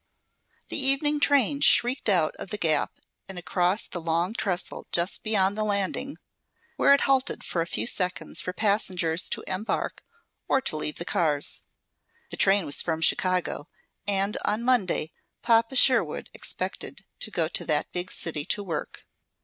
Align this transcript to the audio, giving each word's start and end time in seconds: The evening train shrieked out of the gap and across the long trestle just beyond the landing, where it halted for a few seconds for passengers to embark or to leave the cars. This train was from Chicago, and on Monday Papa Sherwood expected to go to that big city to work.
The 0.69 0.79
evening 0.83 1.19
train 1.19 1.61
shrieked 1.61 2.09
out 2.09 2.35
of 2.37 2.49
the 2.49 2.57
gap 2.57 2.99
and 3.29 3.37
across 3.37 3.85
the 3.85 4.01
long 4.01 4.33
trestle 4.33 4.87
just 4.91 5.21
beyond 5.21 5.55
the 5.55 5.63
landing, 5.63 6.17
where 6.75 6.95
it 6.95 7.01
halted 7.01 7.43
for 7.43 7.61
a 7.61 7.67
few 7.67 7.85
seconds 7.85 8.41
for 8.41 8.51
passengers 8.51 9.29
to 9.29 9.43
embark 9.45 10.03
or 10.47 10.59
to 10.59 10.75
leave 10.75 10.95
the 10.95 11.05
cars. 11.05 11.65
This 12.31 12.39
train 12.39 12.65
was 12.65 12.81
from 12.81 13.01
Chicago, 13.01 13.69
and 14.07 14.37
on 14.43 14.63
Monday 14.63 15.11
Papa 15.43 15.75
Sherwood 15.75 16.31
expected 16.33 17.05
to 17.19 17.29
go 17.29 17.47
to 17.49 17.63
that 17.67 17.91
big 17.91 18.11
city 18.11 18.43
to 18.45 18.63
work. 18.63 19.05